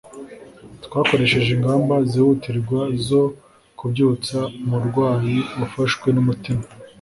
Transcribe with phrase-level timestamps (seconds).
[0.85, 3.23] twakoresheje ingamba zihutirwa zo
[3.79, 6.63] kubyutsa umurwayi wafashwe numutima